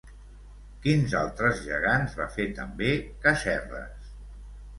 [0.85, 2.91] Quins altres gegants va fer també
[3.27, 4.11] Casserras?